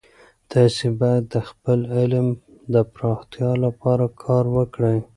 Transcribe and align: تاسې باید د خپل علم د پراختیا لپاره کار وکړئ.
تاسې 0.51 0.85
باید 0.99 1.23
د 1.33 1.35
خپل 1.49 1.79
علم 1.97 2.27
د 2.73 2.75
پراختیا 2.93 3.51
لپاره 3.65 4.05
کار 4.23 4.45
وکړئ. 4.57 4.97